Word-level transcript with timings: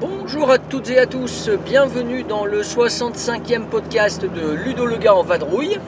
Bonjour 0.00 0.50
à 0.50 0.58
toutes 0.58 0.90
et 0.90 0.98
à 0.98 1.06
tous, 1.06 1.50
bienvenue 1.64 2.22
dans 2.22 2.44
le 2.44 2.62
65e 2.62 3.64
podcast 3.64 4.22
de 4.22 4.54
Ludo 4.54 4.86
le 4.86 4.96
gars 4.96 5.14
en 5.14 5.24
vadrouille. 5.24 5.78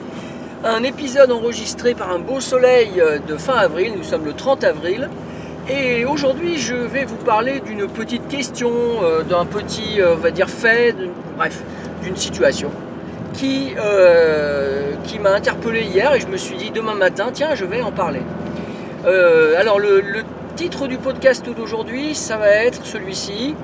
Un 0.64 0.84
épisode 0.84 1.32
enregistré 1.32 1.92
par 1.92 2.12
un 2.12 2.20
beau 2.20 2.38
soleil 2.38 3.02
de 3.26 3.36
fin 3.36 3.54
avril, 3.54 3.94
nous 3.96 4.04
sommes 4.04 4.24
le 4.24 4.32
30 4.32 4.62
avril. 4.62 5.10
Et 5.68 6.04
aujourd'hui 6.04 6.56
je 6.56 6.76
vais 6.76 7.04
vous 7.04 7.16
parler 7.16 7.58
d'une 7.58 7.88
petite 7.88 8.28
question, 8.28 8.70
euh, 9.02 9.24
d'un 9.24 9.44
petit, 9.44 10.00
euh, 10.00 10.14
on 10.14 10.18
va 10.18 10.30
dire, 10.30 10.48
fait, 10.48 10.94
bref, 11.36 11.60
d'une 12.04 12.16
situation 12.16 12.70
qui, 13.34 13.74
euh, 13.76 14.92
m'a 15.20 15.30
interpellé 15.34 15.82
hier 15.82 16.14
et 16.14 16.20
je 16.20 16.28
me 16.28 16.36
suis 16.36 16.56
dit 16.56 16.70
demain 16.70 16.94
matin, 16.94 17.30
tiens, 17.32 17.56
je 17.56 17.64
vais 17.64 17.82
en 17.82 17.90
parler. 17.90 18.22
Euh, 19.04 19.58
alors 19.58 19.80
le 19.80 20.02
titre 20.54 20.86
du 20.86 20.96
podcast 20.96 21.44
d'aujourd'hui, 21.44 22.14
ça 22.14 22.36
va 22.36 22.48
être 22.48 22.86
celui-ci, 22.86 23.56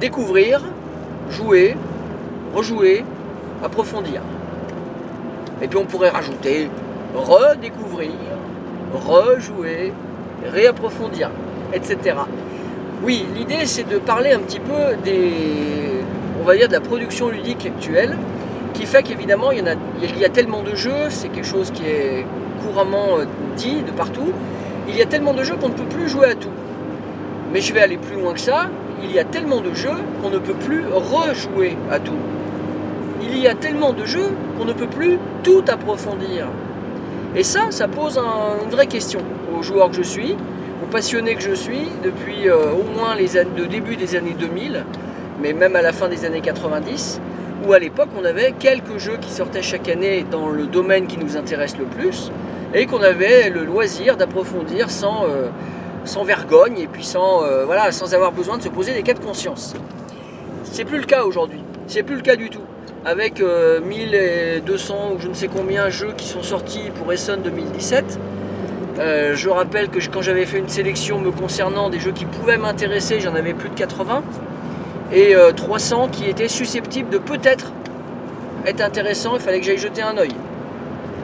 découvrir, 0.00 0.62
jouer, 1.30 1.76
rejouer, 2.54 3.04
approfondir. 3.62 4.22
Et 5.64 5.66
puis 5.66 5.78
on 5.78 5.86
pourrait 5.86 6.10
rajouter 6.10 6.68
redécouvrir, 7.14 8.10
rejouer, 8.92 9.94
réapprofondir, 10.52 11.30
etc. 11.72 12.16
Oui, 13.02 13.24
l'idée 13.34 13.64
c'est 13.64 13.88
de 13.88 13.96
parler 13.96 14.32
un 14.32 14.40
petit 14.40 14.60
peu 14.60 14.94
des, 15.02 15.32
on 16.38 16.44
va 16.44 16.54
dire, 16.54 16.68
de 16.68 16.74
la 16.74 16.82
production 16.82 17.30
ludique 17.30 17.64
actuelle, 17.64 18.18
qui 18.74 18.84
fait 18.84 19.02
qu'évidemment 19.02 19.52
il 19.52 19.60
y, 19.60 20.04
il 20.06 20.18
y 20.18 20.24
a 20.26 20.28
tellement 20.28 20.62
de 20.62 20.74
jeux, 20.74 21.08
c'est 21.08 21.28
quelque 21.28 21.46
chose 21.46 21.70
qui 21.70 21.86
est 21.86 22.26
couramment 22.62 23.18
euh, 23.18 23.24
dit 23.56 23.80
de 23.80 23.90
partout, 23.90 24.32
il 24.86 24.94
y 24.94 25.00
a 25.00 25.06
tellement 25.06 25.32
de 25.32 25.44
jeux 25.44 25.56
qu'on 25.56 25.70
ne 25.70 25.74
peut 25.74 25.88
plus 25.88 26.10
jouer 26.10 26.26
à 26.26 26.34
tout. 26.34 26.52
Mais 27.54 27.62
je 27.62 27.72
vais 27.72 27.80
aller 27.80 27.96
plus 27.96 28.20
loin 28.20 28.34
que 28.34 28.40
ça, 28.40 28.68
il 29.02 29.10
y 29.10 29.18
a 29.18 29.24
tellement 29.24 29.62
de 29.62 29.72
jeux 29.72 29.96
qu'on 30.20 30.28
ne 30.28 30.38
peut 30.38 30.52
plus 30.52 30.84
rejouer 30.92 31.78
à 31.90 32.00
tout. 32.00 32.12
Il 33.26 33.38
y 33.38 33.48
a 33.48 33.54
tellement 33.54 33.92
de 33.92 34.04
jeux 34.04 34.30
qu'on 34.58 34.64
ne 34.64 34.72
peut 34.72 34.86
plus 34.86 35.18
tout 35.42 35.64
approfondir. 35.68 36.46
Et 37.34 37.42
ça, 37.42 37.62
ça 37.70 37.88
pose 37.88 38.18
un- 38.18 38.62
une 38.64 38.70
vraie 38.70 38.86
question 38.86 39.20
aux 39.58 39.62
joueurs 39.62 39.90
que 39.90 39.96
je 39.96 40.02
suis, 40.02 40.36
aux 40.82 40.86
passionnés 40.90 41.34
que 41.34 41.42
je 41.42 41.54
suis 41.54 41.88
depuis 42.04 42.48
euh, 42.48 42.70
au 42.72 42.84
moins 42.98 43.14
les 43.16 43.36
années, 43.36 43.50
le 43.56 43.66
début 43.66 43.96
des 43.96 44.14
années 44.14 44.36
2000, 44.38 44.84
mais 45.42 45.52
même 45.52 45.74
à 45.74 45.82
la 45.82 45.92
fin 45.92 46.08
des 46.08 46.24
années 46.24 46.40
90, 46.40 47.20
où 47.66 47.72
à 47.72 47.78
l'époque 47.78 48.10
on 48.20 48.24
avait 48.24 48.52
quelques 48.58 48.98
jeux 48.98 49.16
qui 49.20 49.30
sortaient 49.32 49.62
chaque 49.62 49.88
année 49.88 50.24
dans 50.30 50.48
le 50.48 50.66
domaine 50.66 51.06
qui 51.06 51.18
nous 51.18 51.36
intéresse 51.36 51.76
le 51.78 51.86
plus, 51.86 52.30
et 52.74 52.86
qu'on 52.86 53.02
avait 53.02 53.50
le 53.50 53.64
loisir 53.64 54.16
d'approfondir 54.16 54.90
sans, 54.90 55.24
euh, 55.24 55.48
vergogne 56.24 56.78
et 56.78 56.86
puis 56.86 57.04
sans, 57.04 57.42
euh, 57.42 57.64
voilà, 57.64 57.90
sans 57.90 58.14
avoir 58.14 58.30
besoin 58.32 58.58
de 58.58 58.62
se 58.62 58.68
poser 58.68 58.92
des 58.92 59.02
cas 59.02 59.14
de 59.14 59.20
conscience. 59.20 59.74
C'est 60.64 60.84
plus 60.84 60.98
le 60.98 61.04
cas 61.06 61.24
aujourd'hui. 61.24 61.60
C'est 61.86 62.02
plus 62.02 62.16
le 62.16 62.22
cas 62.22 62.36
du 62.36 62.50
tout. 62.50 62.60
Avec 63.06 63.40
euh, 63.40 63.80
1200 63.82 65.12
ou 65.14 65.20
je 65.20 65.28
ne 65.28 65.34
sais 65.34 65.48
combien 65.48 65.90
jeux 65.90 66.14
qui 66.16 66.26
sont 66.26 66.42
sortis 66.42 66.90
pour 66.98 67.12
Essen 67.12 67.42
2017, 67.42 68.18
euh, 68.98 69.34
je 69.34 69.48
rappelle 69.50 69.88
que 69.88 69.98
quand 70.10 70.22
j'avais 70.22 70.46
fait 70.46 70.58
une 70.58 70.68
sélection 70.68 71.18
me 71.18 71.30
concernant 71.30 71.90
des 71.90 71.98
jeux 71.98 72.12
qui 72.12 72.24
pouvaient 72.24 72.56
m'intéresser, 72.56 73.20
j'en 73.20 73.34
avais 73.34 73.52
plus 73.52 73.68
de 73.68 73.74
80 73.74 74.22
et 75.12 75.34
euh, 75.34 75.52
300 75.52 76.08
qui 76.12 76.30
étaient 76.30 76.48
susceptibles 76.48 77.10
de 77.10 77.18
peut-être 77.18 77.72
être 78.64 78.80
intéressants. 78.80 79.34
Il 79.34 79.40
fallait 79.40 79.60
que 79.60 79.66
j'aille 79.66 79.78
jeter 79.78 80.00
un 80.00 80.16
œil. 80.16 80.32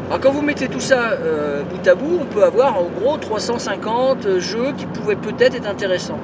Alors 0.08 0.20
quand 0.20 0.32
vous 0.32 0.42
mettez 0.42 0.68
tout 0.68 0.80
ça 0.80 1.12
euh, 1.12 1.62
bout 1.62 1.88
à 1.88 1.94
bout, 1.94 2.18
on 2.20 2.26
peut 2.26 2.42
avoir 2.42 2.76
en 2.76 2.88
gros 3.00 3.16
350 3.16 4.38
jeux 4.38 4.72
qui 4.76 4.86
pouvaient 4.86 5.16
peut-être 5.16 5.54
être 5.54 5.68
intéressants. 5.68 6.18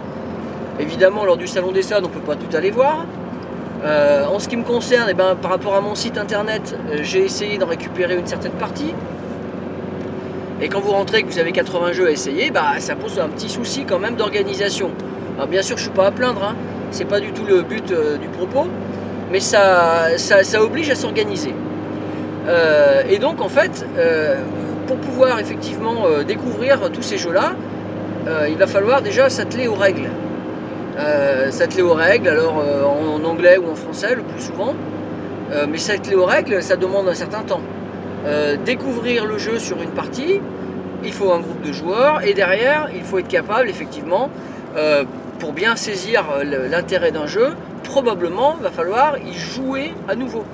Évidemment, 0.80 1.24
lors 1.24 1.36
du 1.36 1.46
Salon 1.46 1.72
des 1.72 1.82
Salles, 1.82 2.04
on 2.04 2.08
ne 2.08 2.12
peut 2.12 2.20
pas 2.20 2.34
tout 2.34 2.54
aller 2.54 2.70
voir. 2.70 3.06
Euh, 3.84 4.24
en 4.26 4.38
ce 4.38 4.48
qui 4.48 4.56
me 4.56 4.64
concerne, 4.64 5.06
eh 5.10 5.14
ben, 5.14 5.36
par 5.40 5.50
rapport 5.50 5.74
à 5.74 5.80
mon 5.80 5.94
site 5.94 6.18
internet, 6.18 6.76
euh, 6.90 6.98
j'ai 7.02 7.24
essayé 7.24 7.58
d'en 7.58 7.66
récupérer 7.66 8.16
une 8.16 8.26
certaine 8.26 8.52
partie. 8.52 8.94
Et 10.60 10.68
quand 10.68 10.80
vous 10.80 10.92
rentrez 10.92 11.18
et 11.18 11.22
que 11.22 11.30
vous 11.30 11.38
avez 11.38 11.52
80 11.52 11.92
jeux 11.92 12.06
à 12.06 12.10
essayer, 12.10 12.50
bah, 12.50 12.72
ça 12.78 12.94
pose 12.94 13.18
un 13.18 13.28
petit 13.28 13.50
souci 13.50 13.84
quand 13.84 13.98
même 13.98 14.16
d'organisation. 14.16 14.90
Alors 15.36 15.48
bien 15.48 15.60
sûr, 15.60 15.76
je 15.76 15.82
ne 15.82 15.88
suis 15.88 15.96
pas 15.96 16.06
à 16.06 16.10
plaindre, 16.10 16.42
hein. 16.42 16.54
c'est 16.90 17.04
pas 17.04 17.20
du 17.20 17.32
tout 17.32 17.44
le 17.44 17.60
but 17.60 17.92
euh, 17.92 18.16
du 18.16 18.28
propos, 18.28 18.66
mais 19.30 19.40
ça, 19.40 20.16
ça, 20.16 20.42
ça 20.42 20.62
oblige 20.62 20.88
à 20.90 20.94
s'organiser. 20.94 21.54
Et 23.10 23.18
donc 23.18 23.40
en 23.40 23.48
fait, 23.48 23.84
pour 24.86 24.96
pouvoir 24.98 25.40
effectivement 25.40 26.04
découvrir 26.24 26.92
tous 26.92 27.02
ces 27.02 27.18
jeux-là, 27.18 27.56
il 28.48 28.56
va 28.56 28.68
falloir 28.68 29.02
déjà 29.02 29.28
s'atteler 29.28 29.66
aux 29.66 29.74
règles. 29.74 30.08
Euh, 30.98 31.50
s'atteler 31.50 31.82
aux 31.82 31.94
règles, 31.94 32.28
alors 32.28 32.58
euh, 32.58 32.84
en 32.84 33.22
anglais 33.24 33.58
ou 33.58 33.70
en 33.70 33.74
français 33.74 34.14
le 34.14 34.22
plus 34.22 34.40
souvent, 34.40 34.74
Euh, 35.52 35.66
mais 35.68 35.78
s'atteler 35.78 36.16
aux 36.16 36.24
règles, 36.24 36.60
ça 36.60 36.76
demande 36.76 37.08
un 37.08 37.14
certain 37.14 37.44
temps. 37.44 37.60
Euh, 38.24 38.56
découvrir 38.64 39.24
le 39.26 39.38
jeu 39.38 39.60
sur 39.60 39.80
une 39.80 39.90
partie, 39.90 40.40
il 41.04 41.12
faut 41.12 41.32
un 41.32 41.38
groupe 41.38 41.62
de 41.62 41.72
joueurs, 41.72 42.24
et 42.26 42.34
derrière, 42.34 42.88
il 42.92 43.02
faut 43.02 43.18
être 43.20 43.28
capable 43.28 43.68
effectivement, 43.68 44.28
pour 45.38 45.52
bien 45.52 45.76
saisir 45.76 46.24
l'intérêt 46.44 47.12
d'un 47.12 47.26
jeu, 47.26 47.54
probablement 47.84 48.56
va 48.60 48.70
falloir 48.70 49.16
y 49.18 49.32
jouer 49.32 49.94
à 50.08 50.14
nouveau. 50.16 50.44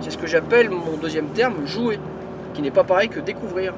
C'est 0.00 0.10
ce 0.10 0.18
que 0.18 0.26
j'appelle 0.26 0.70
mon 0.70 0.96
deuxième 1.00 1.28
terme, 1.28 1.66
jouer, 1.66 1.98
qui 2.54 2.62
n'est 2.62 2.72
pas 2.72 2.84
pareil 2.84 3.08
que 3.08 3.20
découvrir. 3.20 3.74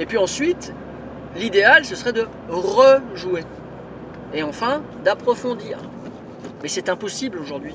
Et 0.00 0.06
puis 0.06 0.18
ensuite, 0.18 0.74
l'idéal, 1.36 1.84
ce 1.84 1.94
serait 1.94 2.12
de 2.12 2.26
rejouer. 2.50 3.44
Et 4.34 4.42
enfin, 4.42 4.82
d'approfondir. 5.04 5.78
Mais 6.62 6.68
c'est 6.68 6.88
impossible 6.88 7.38
aujourd'hui. 7.38 7.74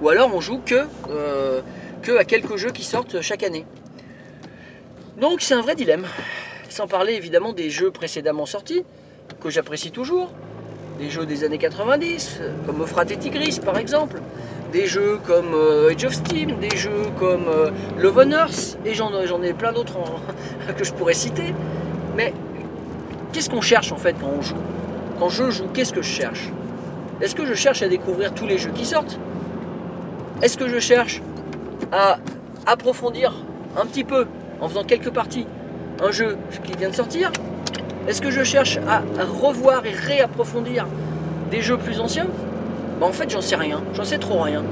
Ou 0.00 0.08
alors 0.08 0.34
on 0.34 0.40
joue 0.40 0.60
que, 0.64 0.86
euh, 1.10 1.60
que 2.02 2.16
à 2.16 2.24
quelques 2.24 2.56
jeux 2.56 2.70
qui 2.70 2.84
sortent 2.84 3.20
chaque 3.20 3.42
année. 3.42 3.66
Donc 5.20 5.40
c'est 5.40 5.54
un 5.54 5.62
vrai 5.62 5.74
dilemme. 5.74 6.06
Sans 6.68 6.86
parler 6.86 7.14
évidemment 7.14 7.52
des 7.52 7.70
jeux 7.70 7.90
précédemment 7.90 8.46
sortis, 8.46 8.84
que 9.40 9.50
j'apprécie 9.50 9.90
toujours. 9.90 10.30
Des 10.98 11.10
jeux 11.10 11.26
des 11.26 11.44
années 11.44 11.58
90, 11.58 12.38
euh, 12.40 12.52
comme 12.66 12.82
Euphrate 12.82 13.10
et 13.10 13.16
Tigris 13.16 13.60
par 13.64 13.78
exemple. 13.78 14.20
Des 14.72 14.86
jeux 14.86 15.18
comme 15.26 15.54
euh, 15.54 15.90
Age 15.90 16.04
of 16.04 16.12
Steam, 16.12 16.58
des 16.60 16.76
jeux 16.76 17.06
comme 17.18 17.48
euh, 17.48 17.70
Love 17.98 18.22
on 18.24 18.30
Earth, 18.30 18.78
et 18.84 18.94
j'en 18.94 19.42
ai 19.42 19.52
plein 19.54 19.72
d'autres 19.72 19.98
que 20.76 20.84
je 20.84 20.92
pourrais 20.92 21.14
citer. 21.14 21.54
Mais 22.16 22.34
qu'est-ce 23.32 23.48
qu'on 23.48 23.60
cherche 23.60 23.92
en 23.92 23.96
fait 23.96 24.14
quand 24.20 24.30
on 24.38 24.42
joue? 24.42 24.56
Quand 25.18 25.30
je 25.30 25.50
joue, 25.50 25.64
qu'est-ce 25.74 25.92
que 25.92 26.02
je 26.02 26.10
cherche? 26.10 26.50
Est-ce 27.20 27.34
que 27.34 27.44
je 27.44 27.54
cherche 27.54 27.82
à 27.82 27.88
découvrir 27.88 28.32
tous 28.34 28.46
les 28.46 28.56
jeux 28.56 28.70
qui 28.70 28.84
sortent? 28.84 29.18
Est-ce 30.42 30.56
que 30.56 30.68
je 30.68 30.78
cherche 30.78 31.20
à 31.90 32.18
approfondir 32.66 33.34
un 33.76 33.84
petit 33.84 34.04
peu 34.04 34.26
en 34.60 34.68
faisant 34.68 34.84
quelques 34.84 35.10
parties 35.10 35.46
un 36.00 36.12
jeu 36.12 36.36
qui 36.62 36.72
vient 36.78 36.90
de 36.90 36.94
sortir? 36.94 37.32
Est-ce 38.06 38.22
que 38.22 38.30
je 38.30 38.44
cherche 38.44 38.78
à 38.88 39.02
revoir 39.24 39.84
et 39.86 39.90
réapprofondir 39.90 40.86
des 41.50 41.62
jeux 41.62 41.78
plus 41.78 41.98
anciens? 41.98 42.28
Bah 43.00 43.06
en 43.06 43.12
fait 43.12 43.28
j'en 43.28 43.40
sais 43.40 43.56
rien, 43.56 43.82
j'en 43.94 44.04
sais 44.04 44.18
trop 44.18 44.40
rien. 44.40 44.62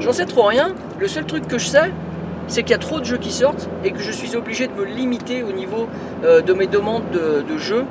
J'en 0.00 0.12
sais 0.14 0.26
trop 0.26 0.44
rien, 0.44 0.74
le 0.98 1.08
seul 1.08 1.26
truc 1.26 1.46
que 1.46 1.58
je 1.58 1.66
sais, 1.66 1.90
c'est 2.46 2.62
qu'il 2.62 2.70
y 2.70 2.74
a 2.74 2.78
trop 2.78 3.00
de 3.00 3.04
jeux 3.04 3.18
qui 3.18 3.32
sortent 3.32 3.68
et 3.84 3.90
que 3.90 4.00
je 4.00 4.12
suis 4.12 4.34
obligé 4.34 4.66
de 4.66 4.72
me 4.72 4.84
limiter 4.84 5.42
au 5.42 5.52
niveau 5.52 5.88
euh, 6.24 6.40
de 6.40 6.54
mes 6.54 6.66
demandes 6.66 7.10
de, 7.12 7.44
de 7.46 7.58
jeux 7.58 7.84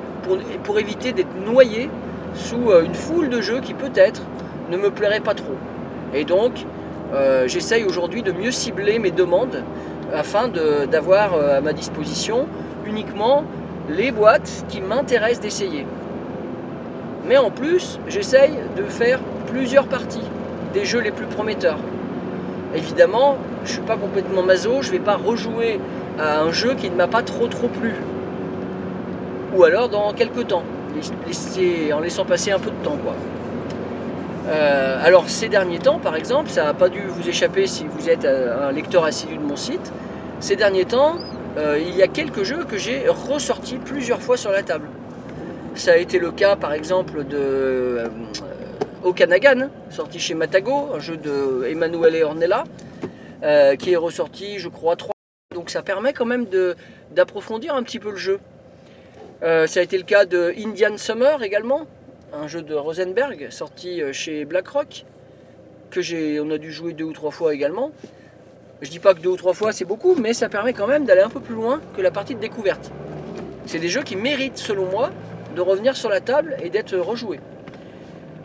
pour, 0.63 0.79
éviter 0.79 1.13
d'être 1.13 1.35
noyé 1.45 1.89
sous 2.33 2.71
euh, 2.71 2.83
une 2.83 2.93
foule 2.93 3.29
de 3.29 3.41
jeux 3.41 3.59
qui 3.61 3.73
peut-être 3.73 4.21
ne 4.69 4.77
me 4.77 4.89
plairaient 4.89 5.19
pas 5.21 5.33
trop. 5.33 5.55
Et 6.13 6.23
donc 6.23 6.65
euh, 7.13 7.47
j'essaye 7.47 7.83
aujourd'hui 7.85 8.21
de 8.21 8.31
mieux 8.31 8.51
cibler 8.51 8.99
mes 8.99 9.11
demandes 9.11 9.63
afin 10.13 10.49
d'avoir 10.89 11.33
euh, 11.33 11.57
à 11.57 11.61
ma 11.61 11.73
disposition 11.73 12.47
uniquement 12.85 13.43
les 13.89 14.11
boîtes 14.11 14.65
qui 14.69 14.81
m'intéressent 14.81 15.41
d'essayer. 15.41 15.85
Mais 17.27 17.37
en 17.37 17.51
plus, 17.51 17.99
j'essaye 18.07 18.53
de 18.77 18.83
faire 18.83 19.19
plusieurs 19.47 19.87
parties 19.87 20.23
des 20.73 20.85
jeux 20.85 21.01
les 21.01 21.11
plus 21.11 21.25
prometteurs. 21.25 21.79
Évidemment, 22.75 23.37
je 23.63 23.69
ne 23.69 23.73
suis 23.73 23.81
pas 23.81 23.97
complètement 23.97 24.43
maso, 24.43 24.81
je 24.81 24.87
ne 24.87 24.93
vais 24.93 25.03
pas 25.03 25.15
rejouer 25.15 25.79
à 26.19 26.41
un 26.41 26.51
jeu 26.51 26.73
qui 26.75 26.89
ne 26.89 26.95
m'a 26.95 27.07
pas 27.07 27.23
trop 27.23 27.47
trop 27.47 27.67
plu. 27.67 27.95
Ou 29.57 29.63
alors 29.63 29.89
dans 29.89 30.13
quelques 30.13 30.47
temps, 30.47 30.63
en 31.91 31.99
laissant 31.99 32.25
passer 32.25 32.51
un 32.51 32.59
peu 32.59 32.69
de 32.69 32.83
temps. 32.83 32.97
Quoi. 33.03 33.15
Euh, 34.49 35.03
alors 35.03 35.27
ces 35.29 35.49
derniers 35.49 35.79
temps, 35.79 35.97
par 35.97 36.15
exemple, 36.15 36.49
ça 36.49 36.65
n'a 36.65 36.73
pas 36.75 36.89
dû 36.89 37.01
vous 37.07 37.27
échapper 37.27 37.65
si 37.65 37.85
vous 37.85 38.07
êtes 38.07 38.23
euh, 38.23 38.69
un 38.69 38.71
lecteur 38.71 39.03
assidu 39.03 39.35
de 39.35 39.41
mon 39.41 39.55
site. 39.55 39.91
Ces 40.39 40.55
derniers 40.55 40.85
temps, 40.85 41.15
euh, 41.57 41.79
il 41.81 41.95
y 41.95 42.03
a 42.03 42.07
quelques 42.07 42.43
jeux 42.43 42.65
que 42.65 42.77
j'ai 42.77 43.07
ressortis 43.09 43.77
plusieurs 43.77 44.21
fois 44.21 44.37
sur 44.37 44.51
la 44.51 44.61
table. 44.61 44.87
Ça 45.73 45.93
a 45.93 45.97
été 45.97 46.19
le 46.19 46.31
cas, 46.31 46.55
par 46.55 46.73
exemple, 46.73 47.25
de 47.25 48.03
Okanagan, 49.03 49.69
sorti 49.89 50.19
chez 50.19 50.35
Matago, 50.35 50.89
un 50.93 50.99
jeu 50.99 51.17
de 51.17 51.65
Emanuele 51.67 52.23
Ornella, 52.23 52.63
euh, 53.41 53.75
qui 53.75 53.93
est 53.93 53.97
ressorti, 53.97 54.59
je 54.59 54.69
crois, 54.69 54.95
trois. 54.95 55.13
Donc 55.55 55.71
ça 55.71 55.81
permet 55.81 56.13
quand 56.13 56.25
même 56.25 56.45
d'approfondir 57.11 57.73
un 57.73 57.81
petit 57.81 57.97
peu 57.97 58.11
le 58.11 58.17
jeu. 58.17 58.39
Euh, 59.43 59.67
ça 59.67 59.81
a 59.81 59.83
été 59.83 59.97
le 59.97 60.03
cas 60.03 60.25
de 60.25 60.53
Indian 60.57 60.97
Summer 60.97 61.43
également, 61.43 61.85
un 62.33 62.47
jeu 62.47 62.63
de 62.63 62.73
Rosenberg 62.73 63.47
sorti 63.51 64.01
euh, 64.01 64.11
chez 64.11 64.45
BlackRock, 64.45 65.05
que 65.91 66.01
j'ai, 66.01 66.39
on 66.39 66.49
a 66.49 66.57
dû 66.57 66.71
jouer 66.71 66.93
deux 66.93 67.05
ou 67.05 67.13
trois 67.13 67.29
fois 67.29 67.53
également. 67.53 67.91
Je 68.81 68.89
dis 68.89 68.99
pas 68.99 69.13
que 69.13 69.19
deux 69.19 69.29
ou 69.29 69.37
trois 69.37 69.53
fois 69.53 69.73
c'est 69.73 69.85
beaucoup, 69.85 70.15
mais 70.15 70.33
ça 70.33 70.49
permet 70.49 70.73
quand 70.73 70.87
même 70.87 71.05
d'aller 71.05 71.21
un 71.21 71.29
peu 71.29 71.39
plus 71.39 71.53
loin 71.53 71.79
que 71.95 72.01
la 72.01 72.09
partie 72.09 72.33
de 72.33 72.39
découverte. 72.39 72.91
C'est 73.67 73.79
des 73.79 73.89
jeux 73.89 74.01
qui 74.01 74.15
méritent, 74.15 74.57
selon 74.57 74.89
moi, 74.89 75.11
de 75.55 75.61
revenir 75.61 75.95
sur 75.95 76.09
la 76.09 76.19
table 76.19 76.57
et 76.63 76.69
d'être 76.71 76.97
rejoués. 76.97 77.39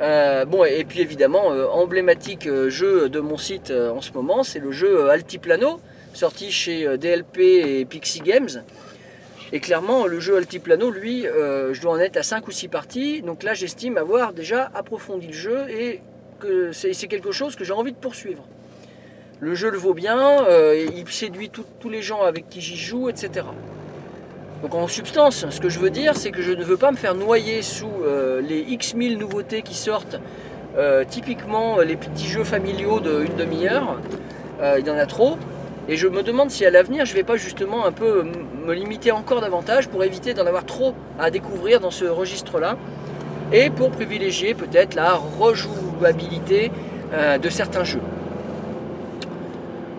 Euh, 0.01 0.45
bon, 0.45 0.65
et 0.65 0.85
puis 0.85 1.01
évidemment, 1.01 1.47
emblématique 1.73 2.49
jeu 2.69 3.09
de 3.09 3.21
mon 3.21 3.39
site 3.39 3.71
en 3.71 4.01
ce 4.01 4.13
moment, 4.13 4.43
c'est 4.43 4.59
le 4.59 4.73
jeu 4.73 5.09
Altiplano, 5.09 5.81
sorti 6.13 6.51
chez 6.51 6.99
DLP 6.99 7.39
et 7.39 7.85
Pixie 7.87 8.21
Games. 8.21 8.63
Et 9.55 9.61
clairement, 9.61 10.07
le 10.07 10.19
jeu 10.19 10.37
Altiplano, 10.39 10.91
lui, 10.91 11.27
euh, 11.27 11.75
je 11.75 11.83
dois 11.83 11.93
en 11.93 11.99
être 11.99 12.17
à 12.17 12.23
5 12.23 12.49
ou 12.49 12.51
6 12.51 12.69
parties. 12.69 13.21
Donc 13.21 13.43
là, 13.43 13.53
j'estime 13.53 13.99
avoir 13.99 14.33
déjà 14.33 14.71
approfondi 14.75 15.27
le 15.27 15.33
jeu 15.35 15.69
et 15.69 16.01
que 16.41 16.73
c'est 16.73 16.95
quelque 17.07 17.33
chose 17.33 17.55
que 17.55 17.63
j'ai 17.63 17.75
envie 17.75 17.93
de 17.93 17.97
poursuivre. 17.99 18.45
Le 19.41 19.55
jeu 19.55 19.71
le 19.71 19.77
vaut 19.77 19.93
bien, 19.93 20.45
euh, 20.47 20.87
il 20.97 21.07
séduit 21.09 21.51
tous 21.51 21.89
les 21.91 22.01
gens 22.01 22.23
avec 22.23 22.49
qui 22.49 22.63
j'y 22.63 22.77
joue, 22.77 23.11
etc. 23.11 23.45
Donc 24.63 24.75
en 24.75 24.89
substance, 24.89 25.45
ce 25.51 25.61
que 25.61 25.69
je 25.69 25.81
veux 25.81 25.91
dire, 25.91 26.17
c'est 26.17 26.31
que 26.31 26.41
je 26.41 26.53
ne 26.53 26.65
veux 26.65 26.77
pas 26.77 26.91
me 26.91 26.97
faire 26.97 27.15
noyer 27.15 27.61
sous 27.61 27.91
euh, 28.05 28.41
les 28.41 28.61
X 28.61 28.95
mille 28.95 29.19
nouveautés 29.19 29.63
qui 29.63 29.75
sortent. 29.75 30.19
Typiquement, 31.11 31.81
les 31.81 31.97
petits 31.97 32.27
jeux 32.27 32.45
familiaux 32.45 32.99
d'une 32.99 33.37
demi-heure, 33.37 34.01
il 34.79 34.87
y 34.87 34.91
en 34.91 34.97
a 34.97 35.05
trop. 35.05 35.37
Et 35.89 35.97
je 35.97 36.07
me 36.07 36.23
demande 36.23 36.51
si 36.51 36.65
à 36.65 36.71
l'avenir, 36.71 37.05
je 37.07 37.13
ne 37.13 37.17
vais 37.17 37.25
pas 37.25 37.37
justement 37.37 37.85
un 37.87 37.93
peu 37.93 38.21
m- 38.21 38.33
me 38.67 38.73
limiter 38.73 39.11
encore 39.11 39.41
davantage 39.41 39.89
pour 39.89 40.05
éviter 40.05 40.33
d'en 40.33 40.47
avoir 40.47 40.65
trop 40.65 40.95
à 41.19 41.31
découvrir 41.31 41.81
dans 41.81 41.91
ce 41.91 42.05
registre-là. 42.05 42.77
Et 43.53 43.69
pour 43.69 43.91
privilégier 43.91 44.55
peut-être 44.55 44.95
la 44.95 45.15
rejouabilité 45.15 46.71
euh, 47.13 47.37
de 47.39 47.49
certains 47.51 47.85
jeux. 47.85 48.01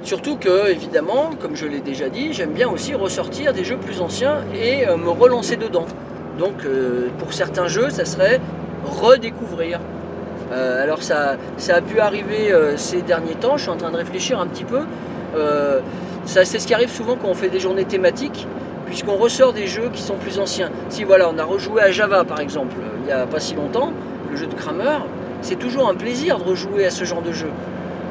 Surtout 0.03 0.37
que, 0.37 0.69
évidemment, 0.69 1.29
comme 1.41 1.55
je 1.55 1.65
l'ai 1.65 1.79
déjà 1.79 2.09
dit, 2.09 2.33
j'aime 2.33 2.51
bien 2.51 2.69
aussi 2.69 2.93
ressortir 2.93 3.53
des 3.53 3.63
jeux 3.63 3.77
plus 3.77 4.01
anciens 4.01 4.37
et 4.55 4.87
euh, 4.87 4.97
me 4.97 5.09
relancer 5.09 5.55
dedans. 5.55 5.85
Donc, 6.39 6.65
euh, 6.65 7.07
pour 7.19 7.33
certains 7.33 7.67
jeux, 7.67 7.89
ça 7.89 8.05
serait 8.05 8.41
redécouvrir. 8.85 9.79
Euh, 10.51 10.83
alors, 10.83 11.03
ça, 11.03 11.37
ça 11.57 11.75
a 11.75 11.81
pu 11.81 11.99
arriver 11.99 12.51
euh, 12.51 12.75
ces 12.75 13.01
derniers 13.01 13.35
temps, 13.35 13.55
je 13.57 13.63
suis 13.63 13.71
en 13.71 13.77
train 13.77 13.91
de 13.91 13.97
réfléchir 13.97 14.39
un 14.39 14.47
petit 14.47 14.65
peu. 14.65 14.81
Euh, 15.35 15.79
c'est 16.25 16.45
ce 16.45 16.67
qui 16.67 16.73
arrive 16.73 16.89
souvent 16.89 17.15
quand 17.15 17.27
on 17.27 17.33
fait 17.33 17.49
des 17.49 17.59
journées 17.59 17.85
thématiques, 17.85 18.47
puisqu'on 18.85 19.17
ressort 19.17 19.53
des 19.53 19.67
jeux 19.67 19.89
qui 19.91 20.01
sont 20.01 20.15
plus 20.15 20.39
anciens. 20.39 20.69
Si 20.89 21.03
voilà, 21.03 21.29
on 21.29 21.37
a 21.37 21.43
rejoué 21.43 21.81
à 21.81 21.91
Java 21.91 22.23
par 22.23 22.39
exemple, 22.39 22.75
il 23.01 23.05
n'y 23.07 23.11
a 23.11 23.25
pas 23.25 23.39
si 23.39 23.55
longtemps, 23.55 23.91
le 24.31 24.37
jeu 24.37 24.47
de 24.47 24.53
Kramer, 24.53 24.99
c'est 25.41 25.57
toujours 25.57 25.89
un 25.89 25.95
plaisir 25.95 26.37
de 26.37 26.43
rejouer 26.43 26.85
à 26.85 26.89
ce 26.89 27.03
genre 27.03 27.21
de 27.21 27.31
jeu. 27.31 27.49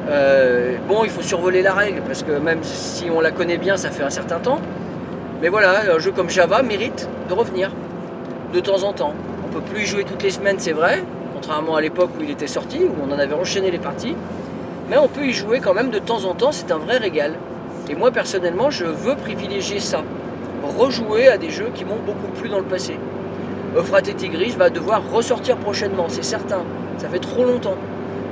Euh, 0.09 0.75
bon, 0.87 1.03
il 1.03 1.09
faut 1.09 1.21
survoler 1.21 1.61
la 1.61 1.73
règle 1.73 2.01
parce 2.05 2.23
que 2.23 2.31
même 2.31 2.59
si 2.63 3.05
on 3.09 3.21
la 3.21 3.31
connaît 3.31 3.57
bien, 3.57 3.77
ça 3.77 3.89
fait 3.89 4.03
un 4.03 4.09
certain 4.09 4.39
temps. 4.39 4.59
Mais 5.41 5.49
voilà, 5.49 5.93
un 5.93 5.99
jeu 5.99 6.11
comme 6.11 6.29
Java 6.29 6.61
mérite 6.61 7.09
de 7.29 7.33
revenir 7.33 7.71
de 8.53 8.59
temps 8.59 8.83
en 8.83 8.93
temps. 8.93 9.13
On 9.45 9.53
peut 9.53 9.61
plus 9.61 9.83
y 9.83 9.85
jouer 9.85 10.03
toutes 10.03 10.23
les 10.23 10.29
semaines, 10.29 10.57
c'est 10.59 10.71
vrai, 10.71 11.03
contrairement 11.33 11.75
à 11.75 11.81
l'époque 11.81 12.11
où 12.19 12.23
il 12.23 12.29
était 12.29 12.47
sorti, 12.47 12.79
où 12.83 12.91
on 13.05 13.11
en 13.13 13.19
avait 13.19 13.33
enchaîné 13.33 13.71
les 13.71 13.79
parties. 13.79 14.15
Mais 14.89 14.97
on 14.97 15.07
peut 15.07 15.25
y 15.25 15.33
jouer 15.33 15.59
quand 15.59 15.73
même 15.73 15.89
de 15.89 15.99
temps 15.99 16.25
en 16.25 16.33
temps, 16.33 16.51
c'est 16.51 16.71
un 16.71 16.77
vrai 16.77 16.97
régal. 16.97 17.33
Et 17.89 17.95
moi 17.95 18.11
personnellement, 18.11 18.69
je 18.69 18.85
veux 18.85 19.15
privilégier 19.15 19.79
ça. 19.79 20.03
Rejouer 20.77 21.27
à 21.27 21.37
des 21.37 21.49
jeux 21.49 21.71
qui 21.73 21.85
m'ont 21.85 21.99
beaucoup 22.05 22.31
plu 22.39 22.49
dans 22.49 22.59
le 22.59 22.65
passé. 22.65 22.97
Euphrate 23.75 24.09
et 24.09 24.13
Tigris 24.13 24.55
va 24.57 24.69
devoir 24.69 25.01
ressortir 25.11 25.57
prochainement, 25.57 26.05
c'est 26.07 26.23
certain. 26.23 26.63
Ça 26.97 27.09
fait 27.09 27.19
trop 27.19 27.43
longtemps. 27.43 27.77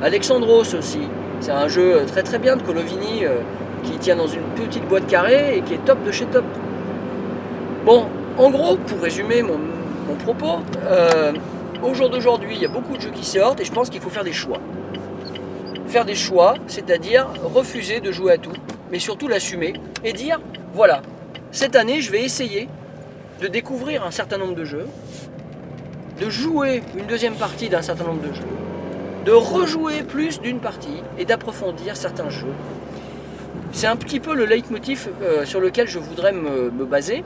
Alexandros 0.01 0.73
aussi. 0.75 1.01
C'est 1.39 1.51
un 1.51 1.67
jeu 1.67 2.03
très 2.05 2.21
très 2.21 2.37
bien 2.37 2.55
de 2.55 2.61
Colovini 2.61 3.25
euh, 3.25 3.39
qui 3.83 3.97
tient 3.97 4.15
dans 4.15 4.27
une 4.27 4.43
petite 4.55 4.87
boîte 4.87 5.07
carrée 5.07 5.57
et 5.57 5.61
qui 5.61 5.73
est 5.73 5.83
top 5.85 6.03
de 6.03 6.11
chez 6.11 6.25
top. 6.25 6.45
Bon, 7.85 8.05
en 8.37 8.51
gros, 8.51 8.75
pour 8.75 9.01
résumer 9.01 9.41
mon, 9.41 9.57
mon 10.07 10.15
propos, 10.15 10.59
euh, 10.85 11.33
au 11.81 11.93
jour 11.95 12.09
d'aujourd'hui, 12.09 12.55
il 12.55 12.61
y 12.61 12.65
a 12.65 12.69
beaucoup 12.69 12.95
de 12.95 13.01
jeux 13.01 13.09
qui 13.09 13.25
sortent 13.25 13.59
et 13.59 13.65
je 13.65 13.71
pense 13.71 13.89
qu'il 13.89 14.01
faut 14.01 14.09
faire 14.09 14.23
des 14.23 14.33
choix. 14.33 14.59
Faire 15.91 16.05
des 16.05 16.15
choix, 16.15 16.53
c'est-à-dire 16.67 17.27
refuser 17.53 17.99
de 17.99 18.13
jouer 18.13 18.31
à 18.31 18.37
tout, 18.37 18.53
mais 18.93 18.99
surtout 18.99 19.27
l'assumer 19.27 19.73
et 20.05 20.13
dire 20.13 20.39
voilà, 20.73 21.01
cette 21.51 21.75
année, 21.75 21.99
je 21.99 22.09
vais 22.13 22.23
essayer 22.23 22.69
de 23.41 23.47
découvrir 23.47 24.05
un 24.05 24.11
certain 24.11 24.37
nombre 24.37 24.55
de 24.55 24.63
jeux, 24.63 24.87
de 26.17 26.29
jouer 26.29 26.81
une 26.97 27.07
deuxième 27.07 27.33
partie 27.33 27.67
d'un 27.67 27.81
certain 27.81 28.05
nombre 28.05 28.25
de 28.25 28.33
jeux, 28.33 28.47
de 29.25 29.33
rejouer 29.33 30.03
plus 30.03 30.39
d'une 30.39 30.59
partie 30.59 31.03
et 31.19 31.25
d'approfondir 31.25 31.97
certains 31.97 32.29
jeux. 32.29 32.53
C'est 33.73 33.87
un 33.87 33.97
petit 33.97 34.21
peu 34.21 34.33
le 34.33 34.45
leitmotiv 34.45 35.09
euh, 35.21 35.43
sur 35.43 35.59
lequel 35.59 35.89
je 35.89 35.99
voudrais 35.99 36.31
me, 36.31 36.69
baser. 36.85 37.25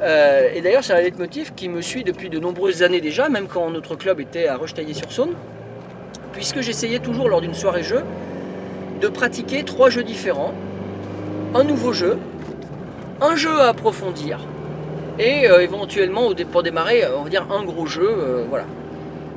Euh, 0.00 0.48
et 0.54 0.62
d'ailleurs, 0.62 0.82
c'est 0.82 0.94
un 0.94 1.02
leitmotiv 1.02 1.52
qui 1.54 1.68
me 1.68 1.82
suit 1.82 2.04
depuis 2.04 2.30
de 2.30 2.38
nombreuses 2.38 2.82
années 2.82 3.02
déjà, 3.02 3.28
même 3.28 3.48
quand 3.48 3.68
notre 3.68 3.96
club 3.96 4.18
était 4.18 4.48
à 4.48 4.56
Rochetaillé-sur-Saône, 4.56 5.34
puisque 6.38 6.60
j'essayais 6.60 7.00
toujours 7.00 7.28
lors 7.28 7.40
d'une 7.40 7.52
soirée 7.52 7.82
jeu 7.82 8.04
de 9.00 9.08
pratiquer 9.08 9.64
trois 9.64 9.90
jeux 9.90 10.04
différents, 10.04 10.54
un 11.52 11.64
nouveau 11.64 11.92
jeu, 11.92 12.16
un 13.20 13.34
jeu 13.34 13.60
à 13.60 13.70
approfondir, 13.70 14.38
et 15.18 15.50
euh, 15.50 15.60
éventuellement 15.60 16.30
pour 16.52 16.62
démarrer, 16.62 17.02
on 17.18 17.24
va 17.24 17.28
dire 17.28 17.44
un 17.50 17.64
gros 17.64 17.86
jeu, 17.86 18.08
euh, 18.08 18.44
voilà. 18.48 18.66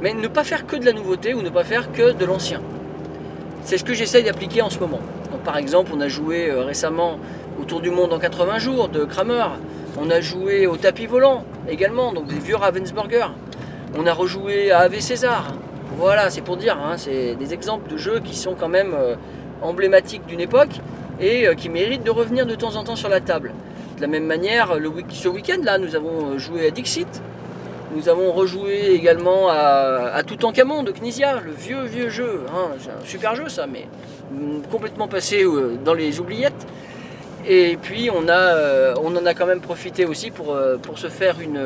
Mais 0.04 0.14
ne 0.14 0.28
pas 0.28 0.44
faire 0.44 0.68
que 0.68 0.76
de 0.76 0.86
la 0.86 0.94
nouveauté 0.94 1.34
ou 1.34 1.42
ne 1.42 1.50
pas 1.50 1.64
faire 1.64 1.92
que 1.92 2.12
de 2.12 2.24
l'ancien. 2.24 2.62
C'est 3.64 3.80
ce 3.80 3.84
que 3.84 3.96
j'essaye 3.96 4.24
d'appliquer 4.24 4.62
en 4.62 4.70
ce 4.70 4.78
moment. 4.78 5.00
Par 5.44 5.58
exemple, 5.58 5.90
on 5.96 6.02
a 6.02 6.08
joué 6.08 6.52
euh, 6.52 6.64
récemment 6.64 7.18
Autour 7.60 7.82
du 7.82 7.90
monde 7.90 8.14
en 8.14 8.20
80 8.20 8.60
jours 8.60 8.90
de 8.90 9.06
Kramer. 9.06 9.46
On 10.00 10.10
a 10.12 10.22
joué 10.22 10.68
au 10.68 10.78
tapis 10.78 11.08
volant 11.08 11.46
également, 11.68 12.14
donc 12.14 12.28
des 12.28 12.40
vieux 12.40 12.56
Ravensburger. 12.56 13.28
On 13.98 14.06
a 14.06 14.14
rejoué 14.14 14.72
à 14.72 14.80
Ave 14.80 15.00
César. 15.00 15.54
Voilà, 16.02 16.32
c'est 16.32 16.42
pour 16.42 16.58
dire, 16.58 16.80
hein, 16.80 16.96
c'est 16.98 17.36
des 17.36 17.54
exemples 17.54 17.88
de 17.92 17.96
jeux 17.96 18.22
qui 18.22 18.36
sont 18.36 18.56
quand 18.56 18.68
même 18.68 18.96
euh, 18.96 19.14
emblématiques 19.62 20.26
d'une 20.26 20.40
époque 20.40 20.80
et 21.20 21.46
euh, 21.46 21.54
qui 21.54 21.70
méritent 21.70 22.04
de 22.04 22.10
revenir 22.10 22.48
de 22.48 22.56
temps 22.56 22.76
en 22.76 22.84
temps 22.84 22.96
sur 22.96 23.08
la 23.08 23.22
table. 23.22 23.54
De 23.98 24.02
la 24.02 24.08
même 24.08 24.26
manière, 24.26 24.76
ce 25.10 25.28
week-end 25.28 25.60
là, 25.62 25.78
nous 25.78 25.96
avons 25.96 26.32
euh, 26.32 26.38
joué 26.40 26.66
à 26.66 26.72
Dixit. 26.72 27.22
Nous 27.96 28.10
avons 28.10 28.32
rejoué 28.32 28.96
également 28.96 29.50
à, 29.50 30.10
à 30.16 30.24
Toutankhamon 30.24 30.82
de 30.82 30.92
Knizia, 30.92 31.40
le 31.40 31.52
vieux 31.52 31.84
vieux 31.84 32.10
jeu. 32.10 32.46
hein. 32.52 32.70
C'est 32.80 32.90
un 32.90 33.06
super 33.06 33.36
jeu 33.36 33.48
ça, 33.48 33.68
mais 33.68 33.86
mm, 34.32 34.64
complètement 34.72 35.08
passé 35.08 35.46
dans 35.86 35.94
les 35.94 36.20
oubliettes. 36.20 36.66
Et 37.48 37.78
puis 37.80 38.10
on, 38.10 38.24
en 38.24 39.26
a 39.28 39.34
quand 39.36 39.46
même 39.46 39.62
profité 39.62 40.06
aussi 40.06 40.32
pour, 40.32 40.58
se 40.96 41.10
faire 41.10 41.40
une, 41.40 41.60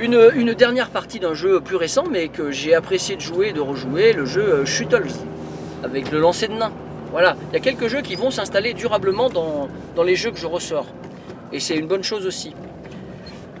une, 0.00 0.54
dernière 0.54 0.88
partie 0.88 1.20
d'un 1.20 1.34
jeu 1.34 1.60
plus 1.60 1.76
récent, 1.76 2.04
mais 2.10 2.28
que 2.28 2.50
j'ai 2.50 2.74
apprécié 2.74 3.16
de 3.16 3.20
jouer 3.20 3.48
et 3.48 3.52
de 3.52 3.60
rejouer, 3.60 4.12
le 4.12 4.24
jeu 4.24 4.42
euh, 4.42 4.64
Shuttles, 4.64 5.12
avec 5.84 6.10
le 6.10 6.18
lancer 6.18 6.48
de 6.48 6.54
nains. 6.54 6.72
Voilà, 7.10 7.36
il 7.50 7.54
y 7.54 7.56
a 7.56 7.60
quelques 7.60 7.88
jeux 7.88 8.00
qui 8.00 8.14
vont 8.14 8.30
s'installer 8.30 8.72
durablement 8.72 9.28
dans, 9.28 9.68
les 10.02 10.16
jeux 10.16 10.30
que 10.30 10.38
je 10.38 10.46
ressors. 10.46 10.86
Et 11.52 11.60
c'est 11.60 11.76
une 11.76 11.86
bonne 11.86 12.04
chose 12.04 12.26
aussi. 12.26 12.54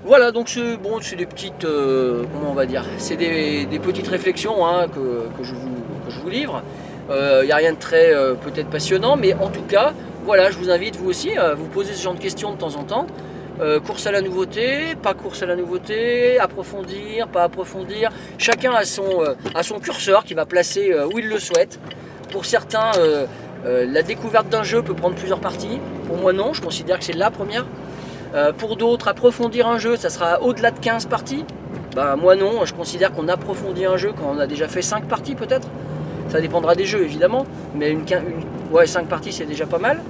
Voilà, 0.04 0.30
donc 0.30 0.48
c'est 0.48 0.76
bon, 0.76 0.98
des 0.98 1.26
petites, 1.26 1.64
euh, 1.64 2.22
comment 2.32 2.52
on 2.52 2.54
va 2.54 2.64
dire, 2.64 2.84
c'est 2.96 3.16
des, 3.16 3.66
petites 3.82 4.08
réflexions 4.08 4.64
hein, 4.66 4.86
que, 4.88 5.42
je 5.42 5.52
vous, 5.52 6.30
livre. 6.30 6.62
Il 7.10 7.44
n'y 7.44 7.52
a 7.52 7.56
rien 7.56 7.72
de 7.72 7.78
très 7.78 8.14
euh, 8.14 8.34
peut-être 8.34 8.70
passionnant, 8.70 9.16
mais 9.16 9.34
en 9.34 9.48
tout 9.48 9.64
cas, 9.68 9.92
voilà, 10.24 10.50
je 10.50 10.58
vous 10.58 10.70
invite 10.70 10.96
vous 10.96 11.10
aussi 11.10 11.36
à 11.36 11.54
vous 11.54 11.66
poser 11.66 11.92
ce 11.92 12.02
genre 12.02 12.14
de 12.14 12.20
questions 12.20 12.52
de 12.52 12.56
temps 12.56 12.76
en 12.76 12.84
temps. 12.84 13.06
Euh, 13.60 13.78
course 13.78 14.06
à 14.06 14.12
la 14.12 14.22
nouveauté, 14.22 14.94
pas 15.02 15.12
course 15.12 15.42
à 15.42 15.46
la 15.46 15.54
nouveauté, 15.54 16.38
approfondir, 16.38 17.28
pas 17.28 17.42
approfondir. 17.44 18.10
Chacun 18.38 18.72
a 18.72 18.84
son, 18.84 19.22
euh, 19.22 19.78
curseur 19.82 20.24
qui 20.24 20.32
va 20.34 20.46
placer 20.46 20.92
euh, 20.92 21.06
où 21.06 21.18
il 21.18 21.28
le 21.28 21.38
souhaite. 21.38 21.78
Pour 22.32 22.44
certains, 22.46 22.92
la 23.64 24.02
découverte 24.02 24.48
d'un 24.48 24.62
jeu 24.62 24.82
peut 24.82 24.94
prendre 24.94 25.16
plusieurs 25.16 25.40
parties. 25.40 25.80
Pour 26.06 26.16
moi, 26.16 26.32
non, 26.32 26.52
je 26.54 26.62
considère 26.62 26.98
que 27.00 27.04
c'est 27.04 27.12
la 27.16 27.30
première. 27.32 27.66
Pour 28.56 28.76
d'autres, 28.76 29.08
approfondir 29.08 29.66
un 29.66 29.78
jeu, 29.78 29.96
ça 29.96 30.10
sera 30.10 30.40
au-delà 30.40 30.70
de 30.70 30.78
15 30.78 31.06
parties. 31.06 31.44
Ben, 31.96 32.14
moi 32.14 32.36
non, 32.36 32.64
je 32.64 32.72
considère 32.72 33.12
qu'on 33.12 33.26
approfondit 33.26 33.84
un 33.84 33.96
jeu 33.96 34.12
quand 34.16 34.32
on 34.32 34.38
a 34.38 34.46
déjà 34.46 34.68
fait 34.68 34.80
5 34.80 35.06
parties 35.08 35.34
peut-être. 35.34 35.66
Ça 36.28 36.40
dépendra 36.40 36.76
des 36.76 36.84
jeux 36.84 37.02
évidemment, 37.02 37.44
mais 37.74 37.90
une, 37.90 38.04
quin- 38.04 38.20
une- 38.22 38.44
ouais, 38.72 38.86
5 38.86 39.08
parties 39.08 39.32
c'est 39.32 39.46
déjà 39.46 39.66
pas 39.66 39.78
mal. 39.78 40.00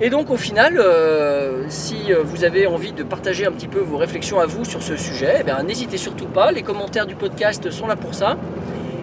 Et 0.00 0.10
donc 0.10 0.30
au 0.30 0.36
final, 0.36 0.78
euh, 0.78 1.66
si 1.68 2.12
euh, 2.12 2.22
vous 2.24 2.42
avez 2.42 2.66
envie 2.66 2.90
de 2.90 3.04
partager 3.04 3.46
un 3.46 3.52
petit 3.52 3.68
peu 3.68 3.78
vos 3.78 3.96
réflexions 3.96 4.40
à 4.40 4.46
vous 4.46 4.64
sur 4.64 4.82
ce 4.82 4.96
sujet, 4.96 5.44
eh 5.46 5.62
n'hésitez 5.62 5.98
surtout 5.98 6.26
pas. 6.26 6.50
Les 6.50 6.62
commentaires 6.62 7.06
du 7.06 7.14
podcast 7.14 7.70
sont 7.70 7.86
là 7.86 7.94
pour 7.94 8.12
ça. 8.12 8.36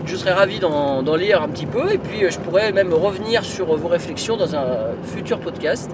Je 0.06 0.16
serais 0.18 0.34
ravi 0.34 0.60
d'en 0.60 1.16
lire 1.16 1.42
un 1.42 1.48
petit 1.48 1.66
peu 1.66 1.94
et 1.94 1.98
puis 1.98 2.26
euh, 2.26 2.30
je 2.30 2.40
pourrais 2.40 2.74
même 2.74 2.94
revenir 2.94 3.46
sur 3.46 3.74
vos 3.78 3.88
réflexions 3.88 4.36
dans 4.36 4.56
un 4.56 4.68
futur 5.04 5.40
podcast 5.40 5.92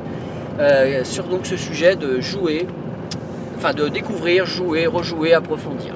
sur 1.04 1.26
ce 1.44 1.56
sujet 1.56 1.96
de 1.96 2.20
jouer, 2.20 2.66
enfin 3.58 3.76
de 3.76 3.90
découvrir, 3.90 4.48
jouer, 4.48 4.88
rejouer, 4.88 5.36
approfondir. 5.36 5.94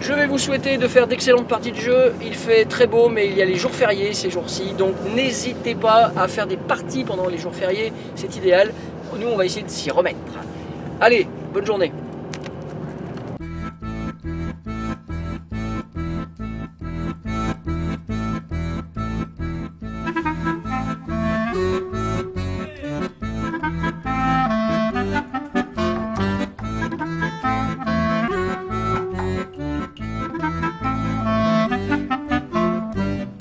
Je 0.00 0.14
vais 0.14 0.26
vous 0.26 0.38
souhaiter 0.38 0.78
de 0.78 0.88
faire 0.88 1.06
d'excellentes 1.06 1.46
parties 1.46 1.72
de 1.72 1.76
jeu. 1.76 2.14
Il 2.24 2.34
fait 2.34 2.64
très 2.64 2.86
beau, 2.86 3.10
mais 3.10 3.26
il 3.26 3.36
y 3.36 3.42
a 3.42 3.44
les 3.44 3.56
jours 3.56 3.70
fériés 3.70 4.14
ces 4.14 4.30
jours-ci. 4.30 4.72
Donc 4.72 4.94
n'hésitez 5.14 5.74
pas 5.74 6.10
à 6.16 6.26
faire 6.26 6.46
des 6.46 6.56
parties 6.56 7.04
pendant 7.04 7.28
les 7.28 7.36
jours 7.36 7.54
fériés. 7.54 7.92
C'est 8.14 8.34
idéal. 8.34 8.72
Nous, 9.18 9.28
on 9.28 9.36
va 9.36 9.44
essayer 9.44 9.62
de 9.62 9.70
s'y 9.70 9.90
remettre. 9.90 10.16
Allez, 11.00 11.26
bonne 11.52 11.66
journée. 11.66 11.92